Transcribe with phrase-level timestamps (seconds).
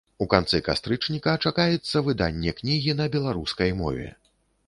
[0.25, 4.07] У канцы кастрычніка чакаецца выданне кнігі на беларускай мове.